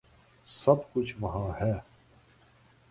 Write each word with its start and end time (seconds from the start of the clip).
سب 0.47 0.93
کچھ 0.93 1.15
وہاں 1.19 1.61
ہے۔ 1.61 1.73